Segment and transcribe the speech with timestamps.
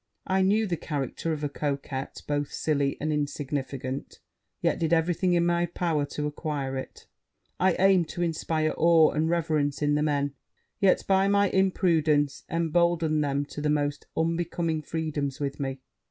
[0.25, 4.19] I knew the character of a coquette both silly and insignificant;
[4.59, 7.05] yet did every thing in my power to acquire it.
[7.59, 10.33] I aimed to inspire awe and reverence in the men;
[10.79, 15.81] yet, by my imprudence, emboldened them to the most unbecoming freedoms with me.